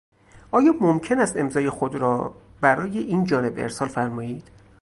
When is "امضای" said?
1.37-1.69